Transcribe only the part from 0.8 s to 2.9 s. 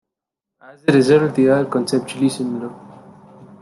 a result, they are conceptually similar.